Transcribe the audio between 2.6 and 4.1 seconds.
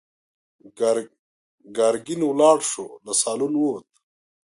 شو، له سالونه ووت.